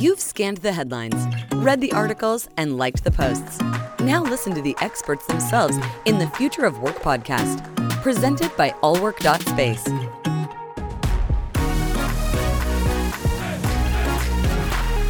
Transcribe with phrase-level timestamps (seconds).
[0.00, 3.60] You've scanned the headlines, read the articles, and liked the posts.
[4.00, 5.76] Now listen to the experts themselves
[6.06, 7.60] in the Future of Work podcast,
[8.00, 9.86] presented by allwork.space.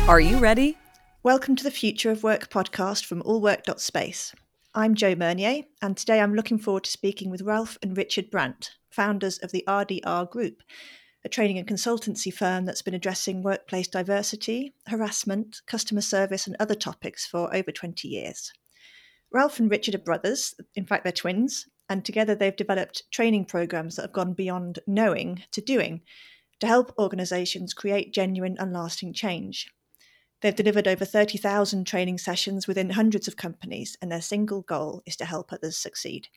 [0.09, 0.77] Are you ready?
[1.23, 4.35] Welcome to the Future of Work podcast from allwork.space.
[4.75, 8.73] I'm Jo Meunier, and today I'm looking forward to speaking with Ralph and Richard Brandt,
[8.91, 10.65] founders of the RDR Group,
[11.25, 16.75] a training and consultancy firm that's been addressing workplace diversity, harassment, customer service, and other
[16.75, 18.53] topics for over 20 years.
[19.33, 23.97] Ralph and Richard are brothers, in fact, they're twins, and together they've developed training programs
[23.97, 26.01] that have gone beyond knowing to doing
[26.61, 29.71] to help organizations create genuine and lasting change.
[30.41, 35.17] They've delivered over 30,000 training sessions within hundreds of companies, and their single goal is
[35.17, 36.29] to help others succeed.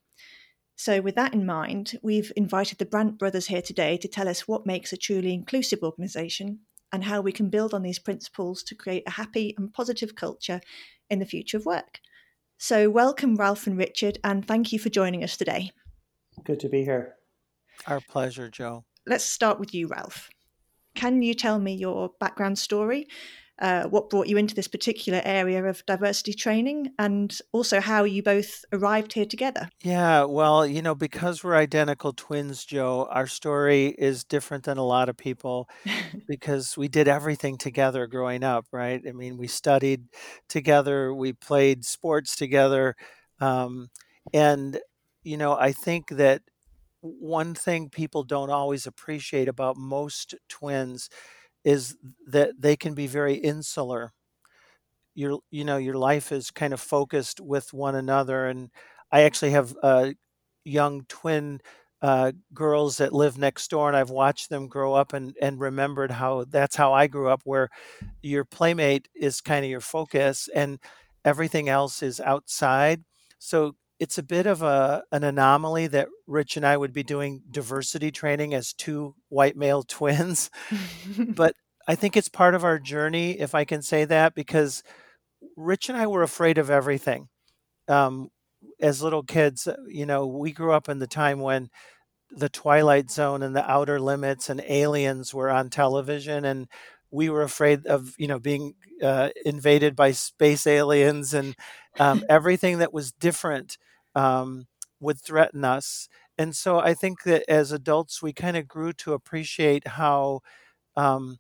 [0.76, 4.48] So, with that in mind, we've invited the Brandt brothers here today to tell us
[4.48, 6.60] what makes a truly inclusive organisation
[6.92, 10.62] and how we can build on these principles to create a happy and positive culture
[11.10, 12.00] in the future of work.
[12.58, 15.72] So, welcome, Ralph and Richard, and thank you for joining us today.
[16.44, 17.16] Good to be here.
[17.88, 18.86] Our pleasure, Jo.
[19.06, 20.30] Let's start with you, Ralph.
[20.96, 23.08] Can you tell me your background story
[23.60, 28.24] uh, what brought you into this particular area of diversity training and also how you
[28.24, 29.70] both arrived here together.
[29.84, 34.86] Yeah, well, you know, because we're identical twins, Jo, our story is different than a
[34.86, 35.70] lot of people
[36.28, 39.02] because we did everything together growing up, right?
[39.08, 40.06] I mean, we studied
[40.50, 42.96] together, we played sports together.
[43.40, 43.90] Um,
[44.34, 44.80] and,
[45.24, 46.42] you know, I think that
[47.02, 51.10] one thing people don't always appreciate about most twins
[51.64, 51.98] is
[52.28, 54.14] that they can be very insular.
[55.16, 58.72] Your you know your life is kind of focused with one another, and
[59.12, 60.10] I actually have uh,
[60.66, 61.62] young twin
[62.02, 66.10] uh, girls that live next door, and I've watched them grow up and and remembered
[66.12, 67.70] how that's how I grew up, where
[68.24, 70.80] your playmate is kind of your focus, and
[71.26, 73.04] everything else is outside.
[73.38, 77.44] So it's a bit of a an anomaly that Rich and I would be doing
[77.52, 80.50] diversity training as two white male twins.
[81.20, 81.56] but
[81.88, 84.84] I think it's part of our journey, if I can say that, because
[85.58, 87.30] Rich and I were afraid of everything.
[87.88, 88.30] Um,
[88.82, 91.70] as little kids, uh, you know, we grew up in the time when
[92.32, 96.68] the Twilight Zone and the Outer Limits and Aliens were on television, and
[97.12, 101.56] we were afraid of, you know, being uh, invaded by space aliens and
[102.00, 103.78] um, everything that was different
[104.16, 104.68] um,
[105.00, 106.10] would threaten us.
[106.38, 110.42] And so I think that as adults, we kind of grew to appreciate how
[110.96, 111.38] um,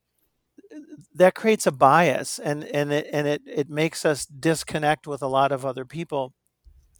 [1.13, 5.27] that creates a bias and, and, it, and it, it makes us disconnect with a
[5.27, 6.33] lot of other people.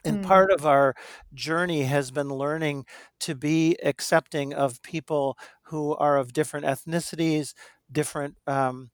[0.06, 0.28] And mm.
[0.28, 0.95] part of our
[1.34, 2.85] journey has been learning
[3.22, 7.53] to be accepting of people who are of different ethnicities,
[7.91, 8.91] different um,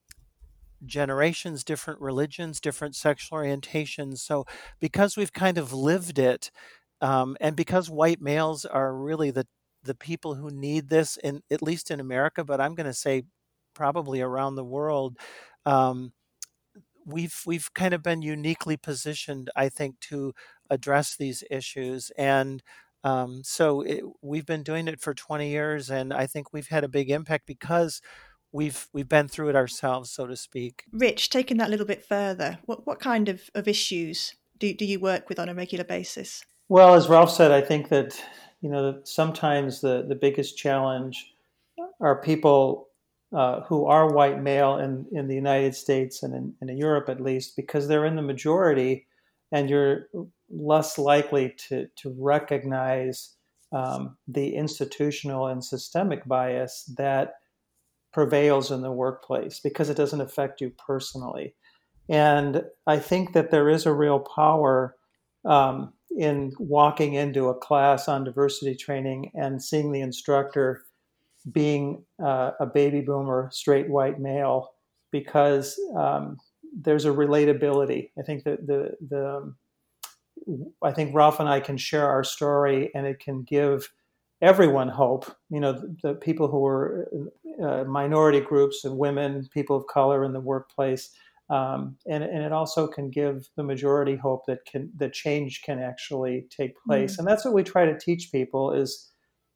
[0.86, 4.18] generations, different religions, different sexual orientations.
[4.18, 4.46] So,
[4.78, 6.50] because we've kind of lived it,
[7.00, 9.46] um, and because white males are really the
[9.82, 13.24] the people who need this, in at least in America, but I'm going to say
[13.80, 15.16] probably around the world,
[15.64, 16.12] um,
[17.06, 20.34] we've we've kind of been uniquely positioned, I think, to
[20.68, 22.62] address these issues and.
[23.02, 26.84] Um, so it, we've been doing it for 20 years, and I think we've had
[26.84, 28.02] a big impact because
[28.52, 30.84] we've we've been through it ourselves, so to speak.
[30.92, 34.84] Rich, taking that a little bit further, what what kind of, of issues do do
[34.84, 36.44] you work with on a regular basis?
[36.68, 38.22] Well, as Ralph said, I think that
[38.60, 41.24] you know sometimes the the biggest challenge
[42.02, 42.89] are people
[43.32, 47.20] uh, who are white male in, in the United States and in, in Europe at
[47.20, 49.06] least, because they're in the majority,
[49.52, 50.08] and you're
[50.48, 53.36] less likely to to recognize
[53.72, 57.34] um, the institutional and systemic bias that
[58.12, 61.54] prevails in the workplace because it doesn't affect you personally.
[62.08, 64.96] And I think that there is a real power
[65.44, 70.82] um, in walking into a class on diversity training and seeing the instructor
[71.52, 74.70] being uh, a baby boomer, straight white male,
[75.10, 76.38] because um,
[76.72, 78.10] there's a relatability.
[78.18, 79.54] I think that the the
[80.82, 83.90] I think Ralph and I can share our story, and it can give
[84.40, 85.34] everyone hope.
[85.50, 87.08] You know, the, the people who are
[87.62, 91.10] uh, minority groups and women, people of color in the workplace,
[91.50, 95.78] um, and, and it also can give the majority hope that can that change can
[95.78, 97.12] actually take place.
[97.12, 97.20] Mm-hmm.
[97.20, 99.10] And that's what we try to teach people: is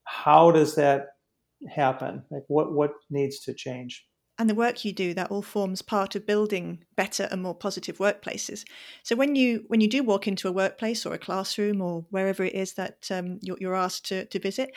[0.05, 1.14] how does that
[1.69, 2.23] happen?
[2.31, 4.07] Like what what needs to change?
[4.37, 7.99] and the work you do that all forms part of building better and more positive
[7.99, 8.65] workplaces
[9.05, 12.43] so when you when you do walk into a workplace or a classroom or wherever
[12.43, 14.75] it is that um, you're, you're, asked to, to visit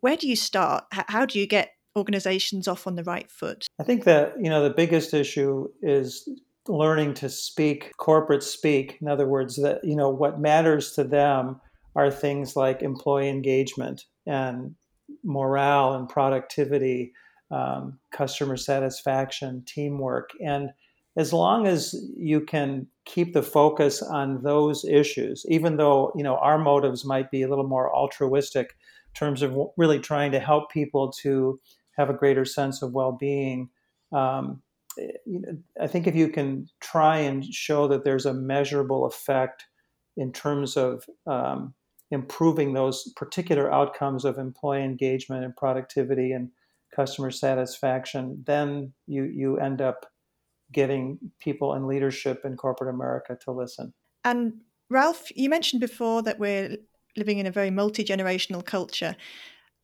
[0.00, 3.66] where do you start how do you get organizations off on the right foot?
[3.78, 6.28] I think that, you know, the biggest issue is
[6.66, 8.98] learning to speak corporate speak.
[9.00, 11.60] In other words, that, you know, what matters to them
[11.96, 14.74] are things like employee engagement and
[15.28, 17.12] morale and productivity,
[17.50, 20.30] um, customer satisfaction, teamwork.
[20.44, 20.70] And
[21.16, 26.36] as long as you can keep the focus on those issues, even though you know
[26.36, 28.70] our motives might be a little more altruistic
[29.08, 31.60] in terms of really trying to help people to
[31.96, 33.68] have a greater sense of well-being.
[34.12, 34.62] Um,
[35.80, 39.66] I think if you can try and show that there's a measurable effect
[40.16, 41.74] in terms of um,
[42.10, 46.50] improving those particular outcomes of employee engagement and productivity and
[46.94, 50.06] customer satisfaction, then you you end up
[50.72, 53.92] getting people in leadership in corporate America to listen.
[54.24, 54.60] And
[54.90, 56.76] Ralph, you mentioned before that we're
[57.16, 59.16] living in a very multi generational culture.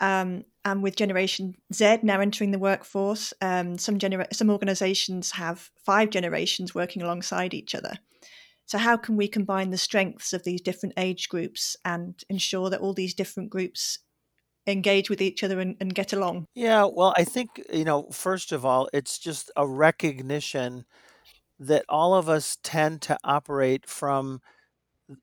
[0.01, 5.71] Um, and with Generation Z now entering the workforce, um, some genera- some organisations have
[5.85, 7.99] five generations working alongside each other.
[8.67, 12.81] So, how can we combine the strengths of these different age groups and ensure that
[12.81, 13.99] all these different groups
[14.67, 16.47] engage with each other and, and get along?
[16.55, 20.85] Yeah, well, I think, you know, first of all, it's just a recognition
[21.59, 24.41] that all of us tend to operate from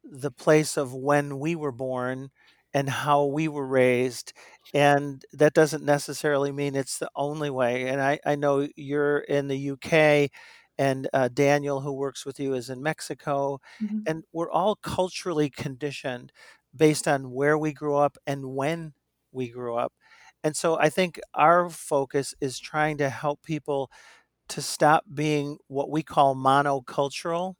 [0.03, 2.29] the place of when we were born
[2.73, 4.33] and how we were raised.
[4.73, 7.87] And that doesn't necessarily mean it's the only way.
[7.87, 10.31] And I, I know you're in the UK,
[10.81, 13.59] and uh, Daniel, who works with you, is in Mexico.
[13.79, 13.99] Mm-hmm.
[14.07, 16.31] And we're all culturally conditioned
[16.75, 18.93] based on where we grew up and when
[19.31, 19.93] we grew up.
[20.43, 23.91] And so I think our focus is trying to help people
[24.49, 27.53] to stop being what we call monocultural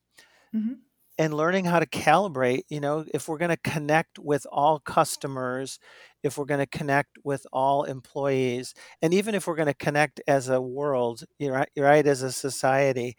[0.55, 0.73] mm-hmm.
[1.17, 2.63] And learning how to calibrate.
[2.69, 5.79] You know, if we're going to connect with all customers,
[6.23, 10.21] if we're going to connect with all employees, and even if we're going to connect
[10.27, 13.15] as a world, you're right, right as a society,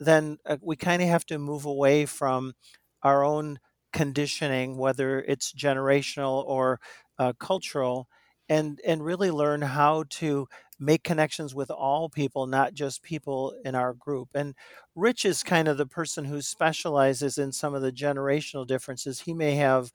[0.00, 2.52] then uh, we kind of have to move away from
[3.02, 3.58] our own
[3.92, 6.80] conditioning, whether it's generational or
[7.18, 8.08] uh, cultural
[8.48, 10.46] and and really learn how to
[10.78, 14.54] make connections with all people not just people in our group and
[14.94, 19.20] rich is kind of the person who specializes in some of the generational differences.
[19.20, 19.92] He may have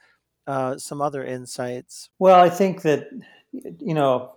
[0.47, 2.09] uh, some other insights.
[2.19, 3.07] Well i think that
[3.51, 4.35] you know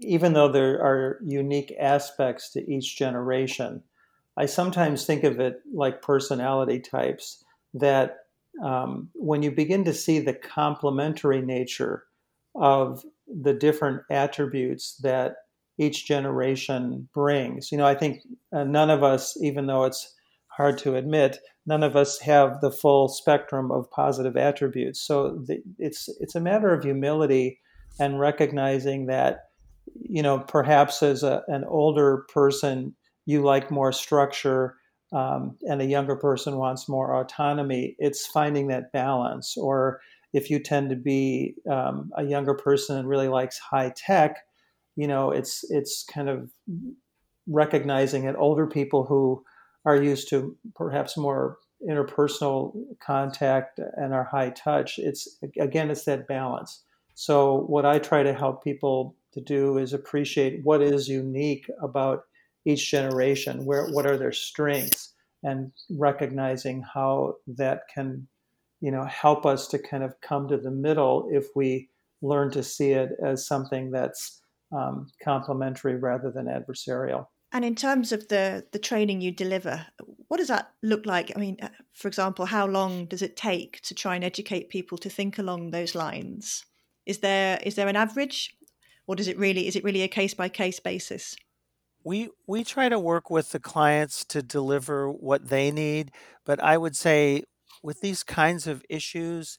[0.00, 3.82] even though there are unique aspects to each generation
[4.36, 8.18] i sometimes think of it like personality types that
[8.62, 12.04] um, when you begin to see the complementary nature
[12.54, 15.36] of the different attributes that
[15.80, 17.72] each generation brings.
[17.72, 18.20] You know, I think
[18.52, 20.14] uh, none of us, even though it's
[20.48, 25.00] hard to admit, none of us have the full spectrum of positive attributes.
[25.00, 27.60] So the, it's it's a matter of humility
[27.98, 29.48] and recognizing that,
[30.00, 32.94] you know, perhaps as a, an older person,
[33.26, 34.76] you like more structure.
[35.12, 37.96] Um, and a younger person wants more autonomy.
[37.98, 40.00] It's finding that balance, or
[40.32, 44.36] if you tend to be um, a younger person and really likes high tech,
[45.00, 46.50] you know, it's it's kind of
[47.48, 49.42] recognizing that older people who
[49.86, 51.56] are used to perhaps more
[51.88, 54.98] interpersonal contact and are high touch.
[54.98, 56.82] It's again, it's that balance.
[57.14, 62.24] So what I try to help people to do is appreciate what is unique about
[62.66, 63.64] each generation.
[63.64, 68.28] Where what are their strengths, and recognizing how that can
[68.82, 71.88] you know help us to kind of come to the middle if we
[72.20, 74.42] learn to see it as something that's
[74.72, 77.26] um, complementary rather than adversarial.
[77.52, 79.86] And in terms of the the training you deliver
[80.28, 81.32] what does that look like?
[81.34, 84.98] I mean uh, for example how long does it take to try and educate people
[84.98, 86.64] to think along those lines?
[87.06, 88.54] Is there is there an average
[89.06, 91.34] or does it really is it really a case by case basis?
[92.04, 96.12] We we try to work with the clients to deliver what they need
[96.46, 97.42] but i would say
[97.82, 99.58] with these kinds of issues,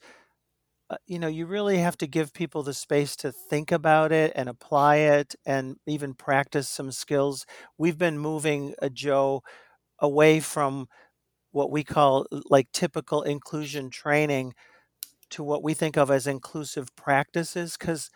[0.92, 4.34] uh, you know, you really have to give people the space to think about it
[4.36, 7.46] and apply it and even practice some skills.
[7.80, 9.44] We've been moving uh, Jo
[10.00, 10.88] away from
[11.52, 14.54] what we call like typical inclusion training
[15.32, 18.10] to what we think of as inclusive practices because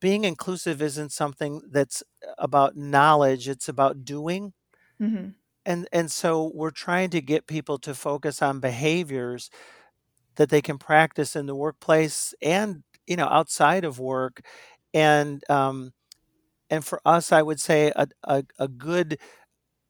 [0.00, 2.02] being inclusive isn't something that's
[2.38, 4.54] about knowledge, it's about doing.
[5.00, 5.34] Mm-hmm
[5.66, 9.50] and and so we're trying to get people to focus on behaviors
[10.36, 14.40] that they can practice in the workplace and you know outside of work
[14.92, 15.92] and um,
[16.70, 19.18] and for us i would say a, a, a good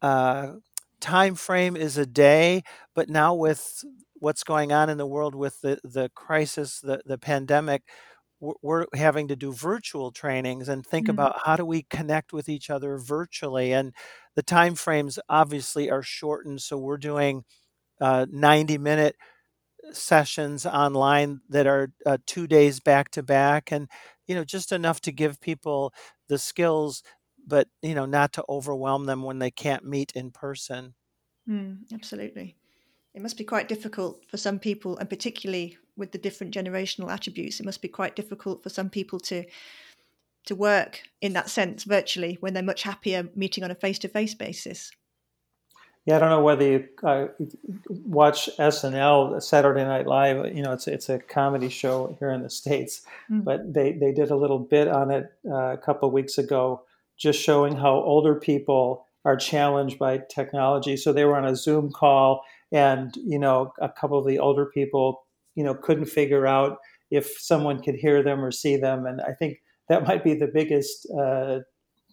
[0.03, 0.53] uh,
[1.01, 2.63] time frame is a day
[2.95, 3.85] but now with
[4.15, 7.83] what's going on in the world with the, the crisis the, the pandemic
[8.63, 11.13] we're having to do virtual trainings and think mm-hmm.
[11.13, 13.95] about how do we connect with each other virtually and
[14.35, 17.45] the time frames obviously are shortened so we're doing
[18.01, 19.17] uh, 90 minute
[19.93, 23.89] sessions online that are uh, two days back to back and
[24.27, 25.93] you know just enough to give people
[26.29, 27.03] the skills
[27.47, 30.95] but you know not to overwhelm them when they can't meet in person.
[31.49, 32.57] Mm, absolutely.
[33.15, 37.61] It must be quite difficult for some people and particularly with the different generational attributes
[37.61, 39.45] it must be quite difficult for some people to
[40.47, 44.91] to work in that sense virtually when they're much happier meeting on a face-to-face basis
[46.07, 47.27] yeah, I don't know whether you uh,
[47.89, 50.55] watch SNL, Saturday Night Live.
[50.55, 53.43] You know, it's it's a comedy show here in the states, mm.
[53.43, 56.83] but they they did a little bit on it uh, a couple of weeks ago,
[57.17, 60.99] just showing how older people are challenged by technology.
[60.99, 64.67] So they were on a Zoom call, and you know, a couple of the older
[64.67, 66.79] people, you know, couldn't figure out
[67.11, 70.49] if someone could hear them or see them, and I think that might be the
[70.49, 71.61] biggest uh,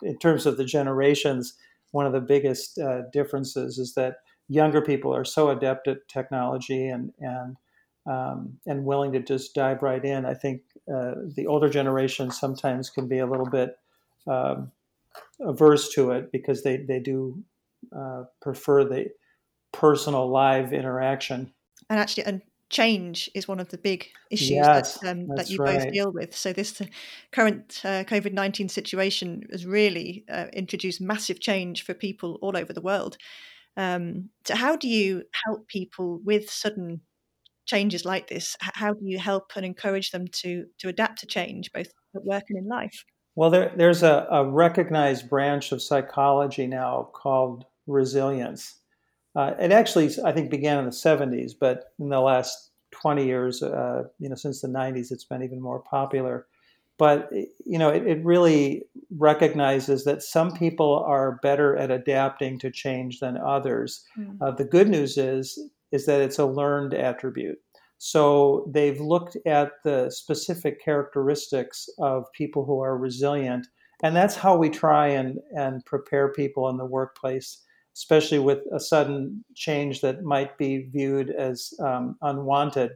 [0.01, 1.57] in terms of the generations
[1.91, 4.17] one of the biggest uh, differences is that
[4.47, 7.57] younger people are so adept at technology and and
[8.07, 10.25] um, and willing to just dive right in.
[10.25, 13.77] I think uh, the older generation sometimes can be a little bit
[14.27, 14.71] um,
[15.39, 17.43] averse to it because they they do
[17.95, 19.07] uh, prefer the
[19.71, 21.53] personal live interaction.
[21.89, 25.57] And actually, and change is one of the big issues yes, that, um, that you
[25.57, 25.79] right.
[25.79, 26.35] both deal with.
[26.35, 26.85] So this uh,
[27.31, 32.73] current uh, COVID nineteen situation has really uh, introduced massive change for people all over
[32.73, 33.17] the world.
[33.77, 37.01] Um, so how do you help people with sudden
[37.65, 38.57] changes like this?
[38.59, 42.43] How do you help and encourage them to to adapt to change, both at work
[42.49, 43.05] and in life?
[43.35, 48.80] Well, there, there's a, a recognized branch of psychology now called resilience
[49.35, 53.63] uh, it actually, I think, began in the 70s, but in the last 20 years,
[53.63, 56.47] uh, you know, since the 90s, it's been even more popular.
[56.97, 57.31] But
[57.65, 58.83] you know, it, it, really
[59.17, 64.05] recognizes that some people are better at adapting to change than others.
[64.19, 64.37] Mm.
[64.39, 65.57] Uh, the good news is
[65.91, 67.57] is that it's a learned attribute.
[67.97, 73.65] So they've looked at the specific characteristics of people who are resilient,
[74.03, 77.63] and that's how we try and and prepare people in the workplace
[77.95, 82.91] especially with a sudden change that might be viewed as um, unwanted.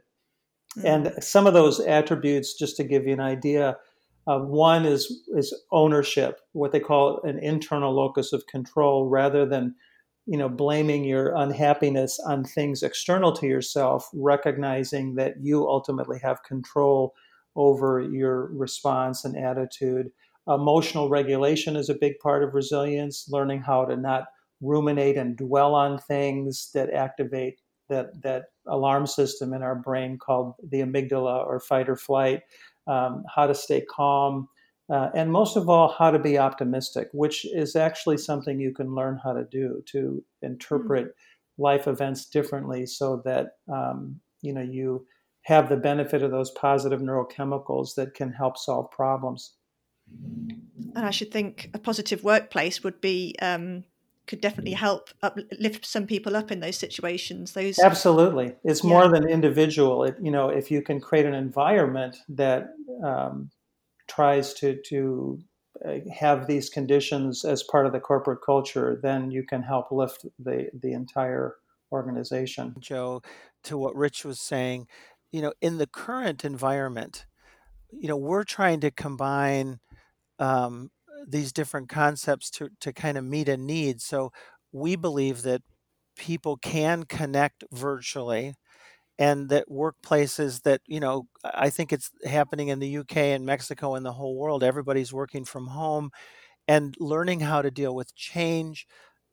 [0.77, 0.87] Mm-hmm.
[0.87, 3.77] And some of those attributes, just to give you an idea,
[4.27, 9.75] uh, one is is ownership, what they call an internal locus of control, rather than
[10.25, 16.43] you know blaming your unhappiness on things external to yourself, recognizing that you ultimately have
[16.43, 17.13] control
[17.55, 20.11] over your response and attitude.
[20.47, 24.25] Emotional regulation is a big part of resilience, learning how to not
[24.61, 27.59] ruminate and dwell on things that activate
[27.89, 32.41] that that alarm system in our brain called the amygdala or fight or flight.
[32.87, 34.47] Um, how to stay calm,
[34.89, 38.93] uh, and most of all, how to be optimistic, which is actually something you can
[38.93, 41.63] learn how to do to interpret mm-hmm.
[41.63, 45.05] life events differently, so that um, you know you
[45.41, 49.53] have the benefit of those positive neurochemicals that can help solve problems.
[50.95, 53.83] And I should think a positive workplace would be um,
[54.27, 58.55] could definitely help up, lift some people up in those situations those absolutely.
[58.63, 58.89] It's yeah.
[58.89, 60.03] more than individual.
[60.03, 62.69] It, you know if you can create an environment that
[63.03, 63.51] um,
[64.07, 65.39] tries to to
[65.85, 70.25] uh, have these conditions as part of the corporate culture then you can help lift
[70.39, 71.55] the the entire
[71.91, 72.75] organization.
[72.79, 73.21] Jo
[73.63, 74.87] to what rich was saying
[75.31, 77.25] you know in the current environment
[77.91, 79.79] you know we're trying to combine
[80.39, 80.91] um,
[81.27, 84.01] these different concepts to, to kind of meet a need.
[84.01, 84.31] So
[84.71, 85.61] we believe that
[86.17, 88.53] people can connect virtually
[89.17, 93.95] and that workplaces that you know i think it's happening in the uk and mexico
[93.95, 96.09] and the whole world everybody's working from home
[96.67, 98.87] and learning how to deal with change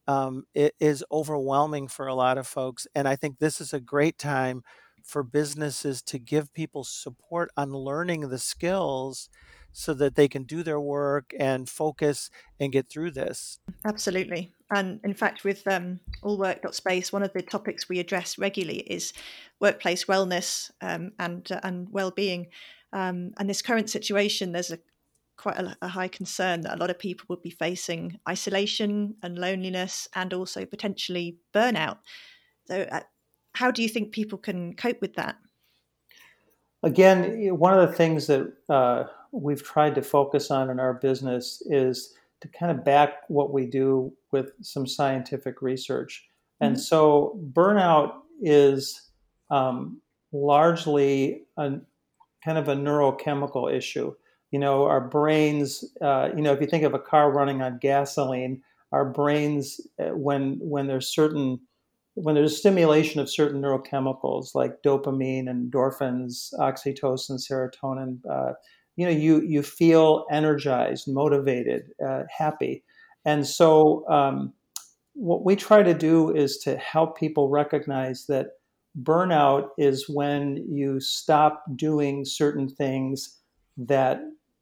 [0.08, 0.44] um,
[0.80, 4.62] is overwhelming for a lot of folks and i think this is a great time
[5.04, 9.28] for businesses to give people support on learning the skills
[9.72, 13.58] so that they can do their work and focus and get through this.
[13.84, 14.52] Absolutely.
[14.74, 19.12] And in fact, with um, allwork.space, one of the topics we address regularly is
[19.60, 22.48] workplace wellness um, and uh, and well-being.
[22.92, 24.78] Um, and this current situation, there's a
[25.36, 29.38] quite a, a, high concern that a lot of people would be facing isolation and
[29.38, 31.98] loneliness, and also potentially burnout.
[32.66, 33.00] So, uh,
[33.54, 35.36] how do you think people can cope with that?
[36.82, 41.62] Again, one of the things that uh, we've tried to focus on in our business
[41.66, 46.28] is to kind of back what we do with some scientific research.
[46.60, 46.82] And mm-hmm.
[46.82, 49.10] so burnout is
[49.50, 50.00] um,
[50.32, 51.84] largely an,
[52.44, 54.14] kind of a neurochemical issue.
[54.50, 55.84] You know, our brains.
[56.00, 60.14] Uh, you know, if you think of a car running on gasoline, our brains, uh,
[60.14, 61.58] when when there's certain
[62.14, 68.52] when there's stimulation of certain neurochemicals like dopamine, endorphins, oxytocin, serotonin, uh,
[68.96, 72.84] you know, you you feel energized, motivated, uh, happy,
[73.24, 74.52] and so um,
[75.14, 78.58] what we try to do is to help people recognize that
[79.02, 83.38] burnout is when you stop doing certain things
[83.76, 84.20] that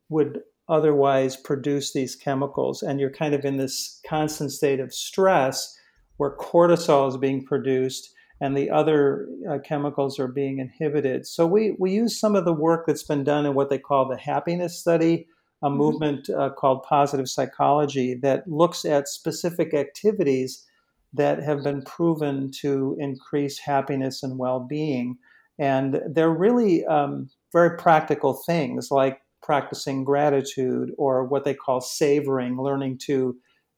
[0.09, 2.83] would otherwise produce these chemicals.
[2.83, 5.77] And you're kind of in this constant state of stress
[6.17, 11.27] where cortisol is being produced and the other uh, chemicals are being inhibited.
[11.27, 14.09] So we, we use some of the work that's been done in what they call
[14.09, 15.27] the happiness study,
[15.63, 15.77] a mm-hmm.
[15.77, 20.67] movement uh, called positive psychology that looks at specific activities
[21.13, 25.19] that have been proven to increase happiness and well-being.
[25.59, 32.57] And they're really um, very practical things like practicing gratitude or what they call savoring,
[32.59, 33.37] learning to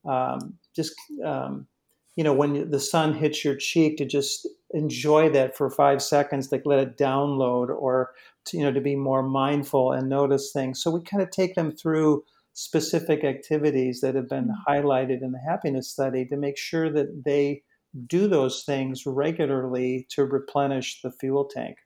[0.09, 1.67] um, just um,
[2.17, 6.51] you know, when the sun hits your cheek, to just enjoy that for five seconds,
[6.51, 8.11] like let it download, or
[8.47, 10.83] to, you know, to be more mindful and notice things.
[10.83, 14.73] So we kind of take them through specific activities that have been mm-hmm.
[14.73, 17.63] highlighted in the happiness study to make sure that they
[18.07, 21.77] do those things regularly to replenish the fuel tank.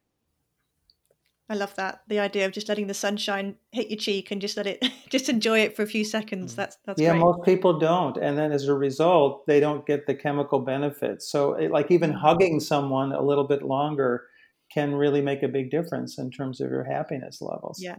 [1.49, 2.01] I love that.
[2.09, 5.29] The idea of just letting the sunshine hit your cheek and just let it just
[5.29, 6.53] enjoy it for a few seconds.
[6.53, 6.57] Mm.
[6.57, 7.21] That's that's Yeah, great.
[7.21, 8.17] most people don't.
[8.17, 11.31] And then as a result, they don't get the chemical benefits.
[11.31, 12.21] So it, like even mm.
[12.21, 14.25] hugging someone a little bit longer
[14.73, 17.79] can really make a big difference in terms of your happiness levels.
[17.81, 17.97] Yeah.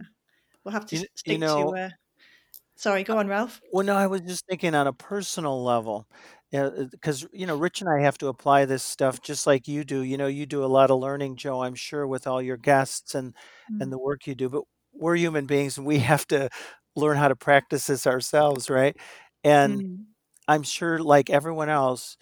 [0.64, 1.88] We'll have to you, stick you know, to uh...
[2.76, 3.60] Sorry, go on, Ralph.
[3.72, 6.06] Well, no, I was just thinking on a personal level
[6.50, 10.02] because you know rich and i have to apply this stuff just like you do
[10.02, 13.14] you know you do a lot of learning jo i'm sure with all your guests
[13.14, 13.34] and
[13.70, 13.80] mm.
[13.80, 14.62] and the work you do but
[14.94, 16.48] we're human beings and we have to
[16.96, 18.96] learn how to practice this ourselves right
[19.44, 19.96] and mm.
[20.46, 22.16] i'm sure like everyone else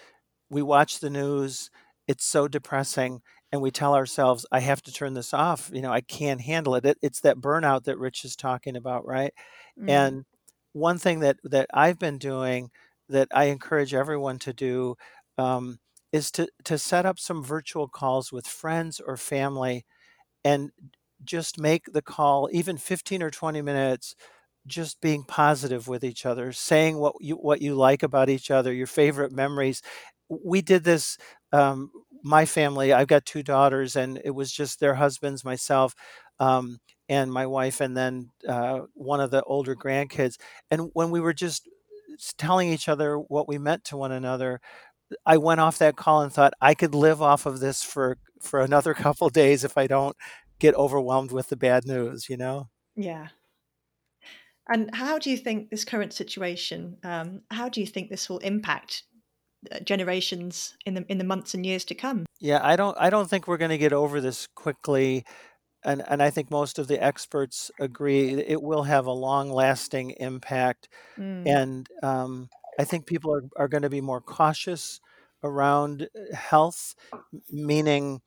[0.50, 1.70] we watch the news
[2.08, 3.20] it's so depressing
[3.52, 6.74] and we tell ourselves i have to turn this off you know i can't handle
[6.74, 9.32] it, it it's that burnout that rich is talking about right
[9.80, 9.88] mm.
[9.88, 10.24] and
[10.72, 12.70] one thing that that i've been doing
[13.08, 14.96] that I encourage everyone to do
[15.38, 15.78] um,
[16.12, 19.84] is to to set up some virtual calls with friends or family,
[20.44, 20.70] and
[21.24, 24.14] just make the call even 15 or 20 minutes
[24.66, 28.72] just being positive with each other saying what you what you like about each other
[28.72, 29.82] your favorite memories.
[30.28, 31.16] We did this
[31.52, 31.90] um,
[32.24, 35.94] my family i've got two daughters and it was just their husbands myself
[36.40, 40.36] um, and my wife and then uh, one of the older grandkids.
[40.70, 41.68] And when we were just
[42.38, 44.60] telling each other what we meant to one another
[45.24, 48.60] i went off that call and thought i could live off of this for for
[48.60, 50.16] another couple days if i don't
[50.58, 52.68] get overwhelmed with the bad news you know?
[52.94, 53.28] Yeah.
[54.68, 58.38] And how do you think this current situation um, how do you think this will
[58.38, 59.04] impact
[59.70, 62.26] uh, generations in the in the months and years to come?
[62.40, 65.24] Yeah i don't i don't think we're going to get over this quickly
[65.86, 70.10] and and I think most of the experts agree it will have a long lasting
[70.18, 70.88] impact.
[71.16, 71.46] Mm.
[71.46, 75.00] And um, I think people are, are going to be more cautious
[75.44, 76.96] around uh, health,
[77.50, 78.20] meaning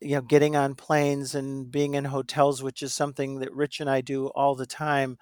[0.00, 3.90] you know getting on planes and being in hotels which is something that rich and
[3.90, 5.16] i do all the time mm.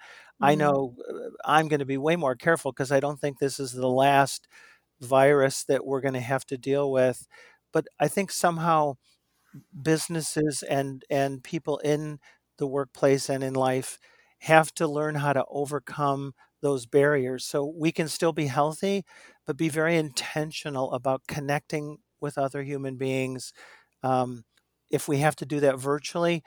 [0.47, 0.61] i mm-hmm.
[0.61, 3.73] know uh, i'm going to be way more careful because i don't think this is
[3.73, 4.47] the last
[5.01, 7.27] virus that we're going to have to deal with
[7.73, 8.95] but i think somehow
[9.81, 12.19] businesses and and people in
[12.57, 13.99] the workplace and in life
[14.39, 17.45] have to learn how to overcome those barriers.
[17.45, 19.03] So we can still be healthy
[19.45, 23.53] but be very intentional about connecting with other human beings
[24.03, 24.43] um,
[24.91, 26.43] if we have to do that virtually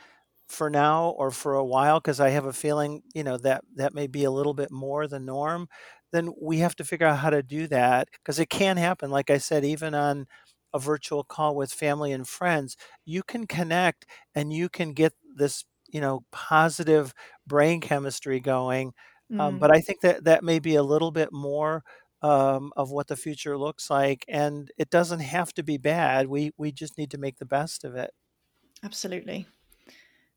[0.49, 3.93] for now or for a while because i have a feeling you know that that
[3.95, 5.69] may be a little bit more the norm
[6.13, 9.11] then we have to figure out how to do that because it can happen.
[9.11, 10.27] Like i said even on
[10.73, 15.65] a virtual call with family and friends, you can connect and you can get this,
[15.89, 17.15] you know, positive
[17.47, 18.93] brain chemistry going.
[19.31, 19.59] Um, mm.
[19.59, 21.83] But I think that that may be a little bit more
[22.23, 26.27] um, of what the future looks like, and it doesn't have to be bad.
[26.27, 28.11] We we just need to make the best of it.
[28.83, 29.47] Absolutely.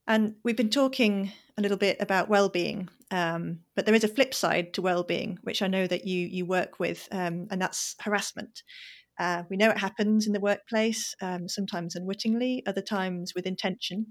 [0.08, 4.34] And we've been talking a little bit about well-being, um, but there is a flip
[4.34, 8.64] side to well-being, which I know that you you work with, um, and that's harassment.
[9.22, 14.08] Uh, we know it happens in the workplace, um, sometimes unwittingly, other times with intention.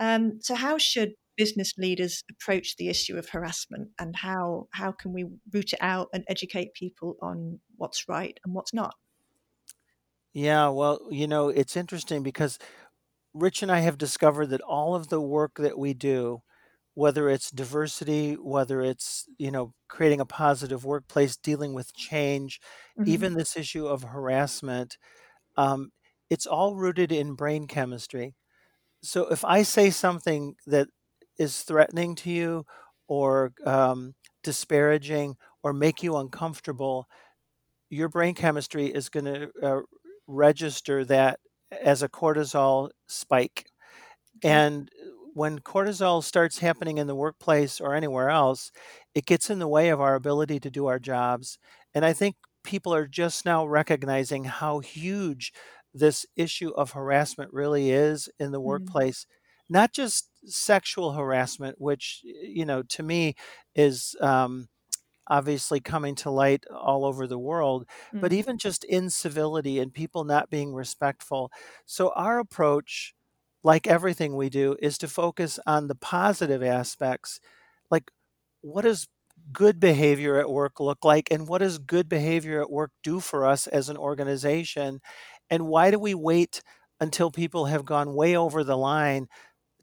[0.00, 5.12] Um, so, how should business leaders approach the issue of harassment, and how how can
[5.12, 8.94] we root it out and educate people on what's right and what's not?
[10.32, 12.58] Yeah, well, you know, it's interesting because
[13.34, 16.42] Rich and I have discovered that all of the work that we do,
[16.94, 22.60] whether it's diversity, whether it's, you know, creating a positive workplace, dealing with change,
[22.96, 23.04] Mhm.
[23.04, 24.98] even this issue of harassment,
[25.56, 25.92] um,
[26.30, 28.34] it's all rooted in brain chemistry.
[29.02, 30.88] So if I say something that
[31.38, 32.66] is threatening to you
[33.08, 37.08] or um, disparaging or make you uncomfortable,
[37.90, 39.80] your brain chemistry is going to uh,
[40.26, 43.66] register that as a cortisol spike.
[44.36, 44.62] Okay.
[44.64, 44.90] And
[45.34, 48.70] when cortisol starts happening in the workplace or anywhere else,
[49.14, 51.58] it gets in the way of our ability to do our jobs.
[51.94, 55.52] And I think people are just now recognizing how huge
[55.94, 59.02] this issue of harassment really is in the Mm.
[59.02, 59.26] workplace.
[59.68, 63.34] Not just sexual harassment, which, you know, to me
[63.74, 64.68] is um,
[65.28, 67.88] obviously coming to light all over the world,
[68.20, 68.32] but Mm.
[68.32, 71.50] even just incivility and people not being respectful.
[71.86, 73.14] So, our approach,
[73.64, 77.40] like everything we do, is to focus on the positive aspects.
[77.90, 78.10] Like,
[78.62, 79.08] what does
[79.52, 81.30] good behavior at work look like?
[81.30, 85.00] And what does good behavior at work do for us as an organization?
[85.50, 86.62] And why do we wait
[87.00, 89.28] until people have gone way over the line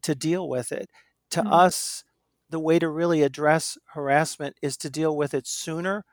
[0.03, 0.89] to deal with it?
[1.31, 1.51] To Mm.
[1.51, 2.03] us,
[2.49, 6.05] the way to really address harassment is to deal with it sooner.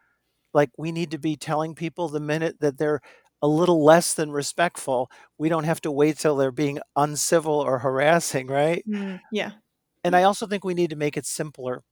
[0.54, 3.00] Like, we need to be telling people the minute that they're
[3.42, 7.78] a little less than respectful, we don't have to wait till they're being uncivil or
[7.78, 8.84] harassing, right?
[8.88, 9.20] Mm.
[9.30, 9.52] Yeah.
[10.04, 11.82] And I also think we need to make it simpler.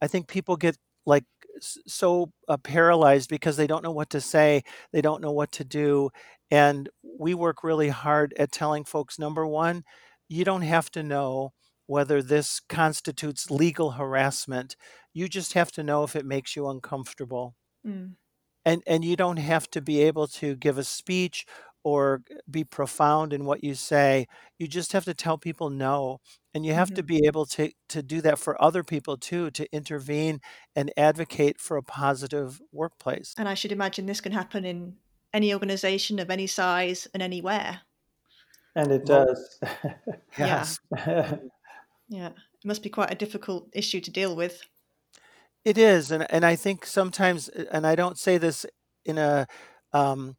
[0.00, 0.76] I think people get
[1.06, 1.24] like
[1.60, 5.64] so uh, paralyzed because they don't know what to say, they don't know what to
[5.64, 6.10] do.
[6.50, 9.84] And we work really hard at telling folks number one,
[10.28, 11.52] you don't have to know
[11.86, 14.76] whether this constitutes legal harassment.
[15.12, 17.56] You just have to know if it makes you uncomfortable.
[17.86, 18.14] Mm.
[18.64, 21.46] And, and you don't have to be able to give a speech
[21.82, 22.20] or
[22.50, 24.26] be profound in what you say.
[24.58, 26.18] You just have to tell people no.
[26.52, 27.06] And you have to Mhm.
[27.06, 30.40] be able to, to do that for other people too, to intervene
[30.76, 33.34] and advocate for a positive workplace.
[33.38, 34.96] And I should imagine this can happen in
[35.32, 37.80] any organization of any size and anywhere.
[38.76, 39.60] And it Well- does.
[40.38, 40.46] Yeah.
[40.46, 40.80] Yes.
[42.08, 42.30] Yeah.
[42.30, 44.60] It must be quite a difficult issue to deal with.
[45.64, 48.64] It is, and and I think sometimes, and I don't say this
[49.04, 49.46] in a
[49.92, 50.36] um,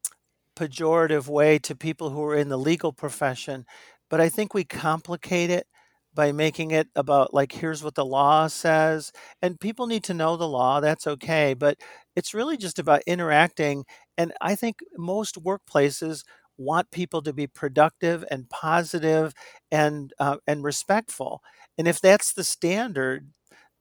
[0.57, 3.65] pejorative way to people who are in the legal profession,
[4.09, 5.67] but I think we complicate it
[6.13, 10.37] by making it about like here's what the law says, and people need to know
[10.37, 10.79] the law.
[10.81, 11.77] That's okay, but
[12.15, 13.85] it's really just about interacting.
[14.17, 16.23] And I think most workplaces
[16.57, 19.33] want people to be productive and positive
[19.71, 21.41] and uh, and respectful.
[21.77, 23.29] And if that's the standard,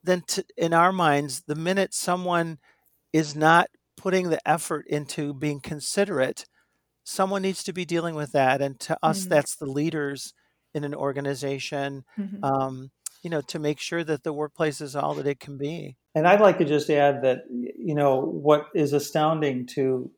[0.03, 2.59] then to, in our minds, the minute someone
[3.13, 6.45] is not putting the effort into being considerate,
[7.05, 8.63] someone needs to be dealing with that.
[8.63, 9.29] And to us, Mm.
[9.31, 10.35] that's the leaders
[10.75, 12.41] in an organization, Mhm.
[12.43, 12.91] um,
[13.23, 15.97] you know, to make sure that the workplace is all that it can be.
[16.15, 20.11] And I'd like to just add that, you know, what is astounding to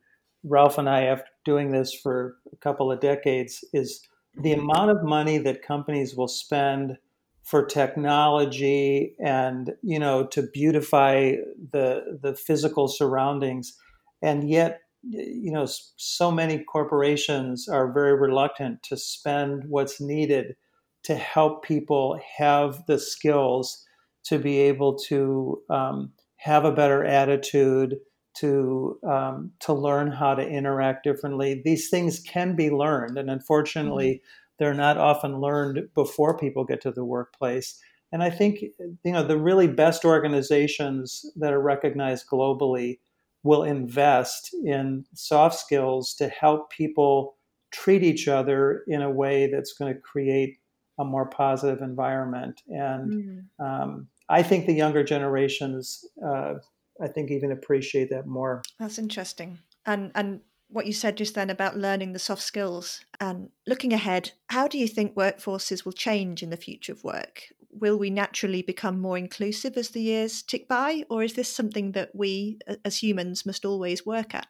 [0.44, 4.06] Ralph and I after doing this for a couple of decades is
[4.38, 6.96] the amount of money that companies will spend
[7.42, 11.32] for technology and, you know, to beautify
[11.72, 13.76] the the physical surroundings.
[14.22, 20.54] And yet, you know, so many corporations are very reluctant to spend what's needed
[21.02, 23.84] to help people have the skills
[24.24, 27.96] to be able to um, have a better attitude,
[28.34, 31.60] to um, to learn how to interact differently.
[31.64, 34.22] These things can be learned, and unfortunately,
[34.62, 37.82] they're not often learned before people get to the workplace.
[38.12, 43.00] And I think you know the really best organizations that are recognized globally
[43.42, 47.34] will invest in soft skills to help people
[47.72, 50.58] treat each other in a way that's going to create
[51.00, 52.62] a more positive environment.
[52.68, 53.44] And Mm.
[53.58, 56.54] um, I think the younger generations, uh,
[57.00, 58.62] I think, even appreciate that more.
[58.78, 59.58] That's interesting.
[59.86, 60.40] And and
[60.72, 64.78] what you said just then about learning the soft skills and looking ahead, how do
[64.78, 67.52] you think workforces will change in the future of work?
[67.70, 71.92] Will we naturally become more inclusive as the years tick by, or is this something
[71.92, 74.46] that we as humans must always work at?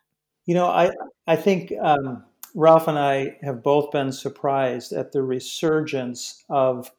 [0.47, 0.91] You know, I
[1.27, 6.91] I think um, Ralph and I have both been surprised at the resurgence of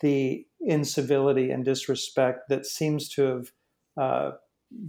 [0.00, 3.52] the incivility and disrespect that seems to have
[3.96, 4.30] uh,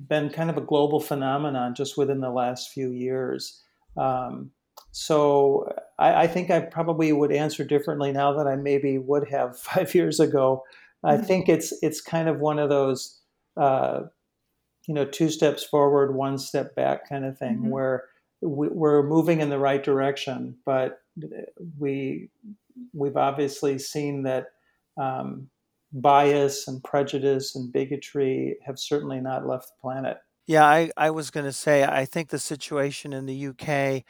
[0.08, 3.62] been kind of a global phenomenon just within the last few years.
[3.98, 4.52] Um,
[4.91, 9.58] so I, I think I probably would answer differently now than I maybe would have
[9.72, 10.63] five years ago.
[11.04, 11.26] I Mhm.
[11.26, 13.19] think it's it's kind of one of those
[13.58, 14.04] uh,
[14.88, 17.69] you know two steps forward, one step back kind of thing, Mhm.
[17.69, 18.06] where
[18.41, 21.02] we, we're moving in the right direction, but
[21.78, 22.30] we
[22.93, 24.48] we've obviously seen that
[24.98, 25.50] um,
[25.93, 30.17] bias and prejudice and bigotry have certainly not left the planet.
[30.47, 34.03] Yeah, I, I was going to say, I think the situation in the UK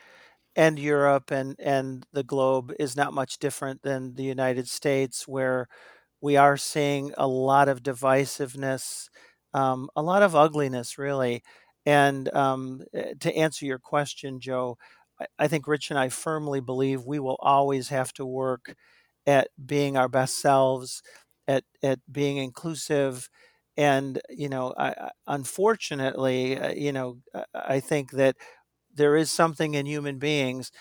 [0.55, 5.67] and Europe and, and the globe is not much different than the United States, where
[6.21, 9.09] we are seeing a lot of divisiveness,
[9.53, 11.43] um, a lot of ugliness, really.
[11.85, 14.77] And um, eh, to answer your question, Jo,
[15.19, 18.75] I, I think Rich and I firmly believe we will always have to work
[19.25, 21.01] at being our best selves,
[21.47, 23.29] at at being inclusive,
[23.77, 27.19] and you know, I, unfortunately, uh, you know,
[27.53, 28.38] I think that
[28.93, 30.71] there is something in human beings.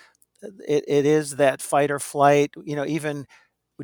[0.45, 2.53] Uh, it, it is that fight or flight.
[2.65, 3.27] You know, even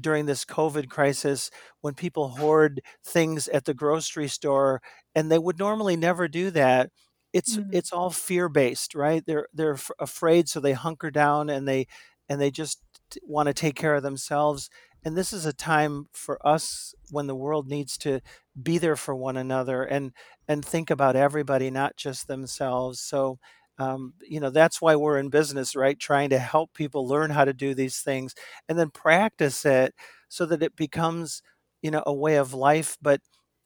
[0.00, 4.80] during this COVID crisis when people hoard things at the grocery store
[5.14, 6.90] and they would normally never do that.
[7.32, 7.70] It's mm-hmm.
[7.72, 9.22] it's all fear based, right?
[9.26, 11.86] They're they're afraid, so they hunker down and they
[12.28, 12.80] and they just
[13.22, 14.70] want to take care of themselves.
[15.08, 18.20] And this is a time for us when the world needs to
[18.62, 20.12] be there for one another and
[20.46, 23.00] and think about everybody, not just themselves.
[23.00, 23.38] So
[23.78, 25.98] um, you know that's why we're in business right?
[25.98, 28.34] Trying to help people learn how to do these things
[28.68, 29.94] and then practice it
[30.28, 31.40] so that it becomes
[31.80, 33.22] you know a way of life but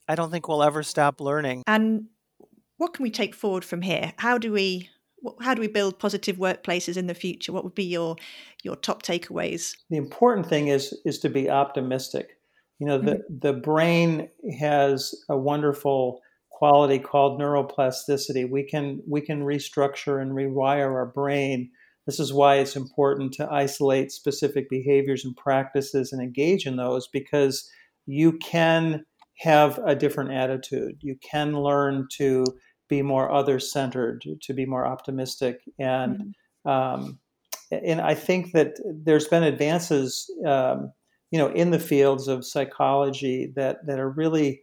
[0.09, 1.65] i don't think we'll ever stop learning.
[1.67, 2.05] And
[2.77, 4.13] what can we take forward from here?
[4.17, 4.91] How do we
[5.41, 8.17] how do we build positive workplaces in the future what would be your
[8.63, 12.39] your top takeaways the important thing is is to be optimistic
[12.79, 13.39] you know the mm-hmm.
[13.41, 16.21] the brain has a wonderful
[16.63, 18.49] quality called neuroplasticity.
[18.49, 21.71] We can we can restructure and rewire our brain.
[22.07, 27.09] This is why it's important to isolate specific behaviors and practices and engage in those
[27.09, 27.69] because
[28.07, 29.05] you can
[29.39, 30.99] have a different attitude.
[31.01, 32.45] You can learn to
[32.93, 36.35] be more other centered, to be more optimistic, and
[36.67, 36.71] mm-hmm.
[36.71, 37.19] um,
[37.71, 40.93] and I think that there's been advances, um,
[41.31, 44.63] you know, in the fields of psychology that that are really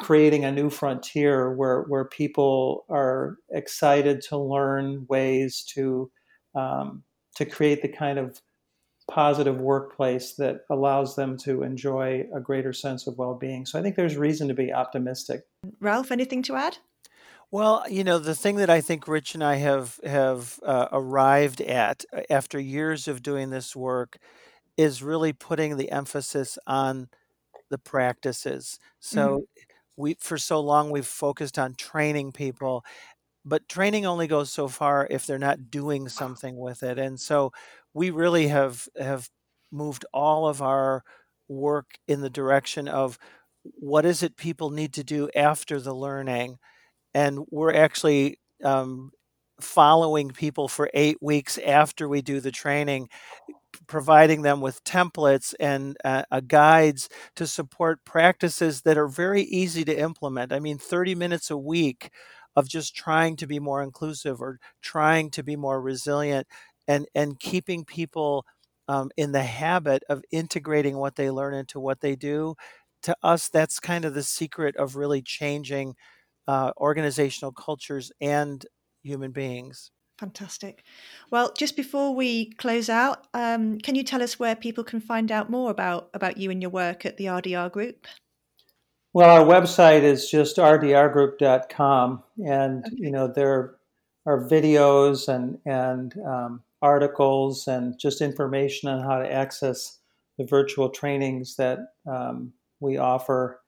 [0.00, 6.10] creating a new frontier where where people are excited to learn ways to
[6.54, 7.02] um,
[7.36, 8.40] to create the kind of
[9.10, 13.66] positive workplace that allows them to enjoy a greater sense of well-being.
[13.66, 15.42] So I think there's reason to be optimistic.
[15.78, 16.78] Ralph, anything to add?
[17.50, 21.60] Well, you know, the thing that I think Rich and I have have uh, arrived
[21.60, 24.18] at uh, after years of doing this work
[24.76, 27.08] is really putting the emphasis on
[27.70, 28.78] the practices.
[29.00, 29.44] So mm-hmm
[29.96, 32.84] we for so long we've focused on training people
[33.44, 37.52] but training only goes so far if they're not doing something with it and so
[37.92, 39.28] we really have have
[39.70, 41.02] moved all of our
[41.48, 43.18] work in the direction of
[43.62, 46.58] what is it people need to do after the learning
[47.14, 49.10] and we're actually um,
[49.60, 53.08] following people for eight weeks after we do the training
[53.86, 59.84] providing them with templates and uh, uh, guides to support practices that are very easy
[59.84, 60.52] to implement.
[60.52, 62.10] I mean, 30 minutes a week
[62.56, 66.46] of just trying to be more inclusive or trying to be more resilient
[66.86, 68.44] and, and keeping people
[68.88, 72.54] um, in the habit of integrating what they learn into what they do.
[73.02, 75.94] To us, that's kind of the secret of really changing
[76.48, 78.64] uh, organizational cultures and
[79.02, 79.90] human beings.
[80.18, 80.84] Fantastic.
[81.30, 85.32] Well, just before we close out, um, can you tell us where people can find
[85.32, 88.06] out more about, about you and your work at the RDR Group?
[89.14, 92.96] Well, our website is just rdrgroup.com, and okay.
[92.98, 93.76] you know there
[94.26, 100.00] are videos and and um, articles and just information on how to access
[100.36, 101.78] the virtual trainings that
[102.10, 103.60] um, we offer,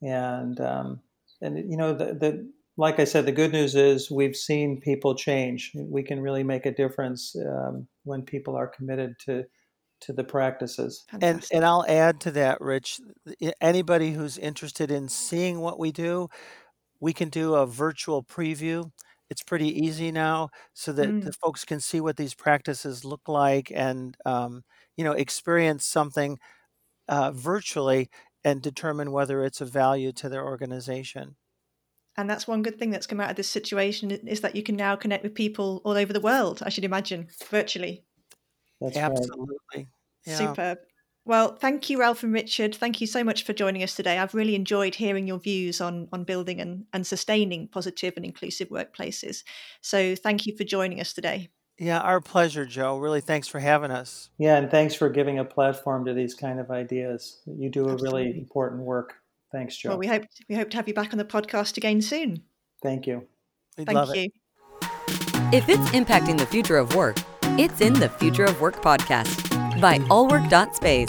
[0.00, 1.00] and um,
[1.40, 5.14] and you know the, the like I said, the good news is we've seen people
[5.14, 5.70] change.
[5.74, 9.44] We can really make a difference um, when people are committed to
[10.00, 11.04] to the practices.
[11.20, 13.00] And and I'll add to that, Rich.
[13.60, 16.28] Anybody who's interested in seeing what we do,
[17.00, 18.90] we can do a virtual preview.
[19.30, 21.24] It's pretty easy now, so that mm.
[21.24, 24.62] the folks can see what these practices look like and um,
[24.96, 26.38] you know experience something
[27.08, 28.10] uh, virtually
[28.44, 31.36] and determine whether it's of value to their organization.
[32.16, 34.76] And that's one good thing that's come out of this situation is that you can
[34.76, 38.04] now connect with people all over the world i should imagine virtually.
[38.80, 39.88] That's absolutely.
[40.26, 40.36] Yeah.
[40.36, 40.78] superb.
[41.24, 42.74] Well thank you ralph and richard.
[42.74, 44.18] Thank you so much for joining us today.
[44.18, 48.68] I've really enjoyed hearing your views on on building and, and sustaining positive and inclusive
[48.68, 49.42] workplaces.
[49.80, 51.48] So thank you for joining us today
[51.78, 55.44] yeah our pleasure jo really thanks for having us yeah and thanks for giving a
[55.44, 59.16] platform to these kind of ideas you do a really important work
[59.54, 59.90] Thanks, Jo.
[59.90, 62.42] Well, we hope we hope to have you back on the podcast again soon.
[62.82, 63.24] Thank you.
[63.78, 64.22] We'd Thank you.
[64.24, 64.32] It.
[65.54, 67.18] If it's impacting the future of work,
[67.56, 69.80] it's in the Future of Work podcast.
[69.80, 71.08] by allwork.space.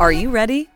[0.00, 0.68] Are you ready?